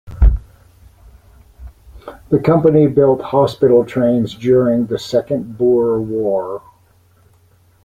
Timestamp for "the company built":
2.29-3.21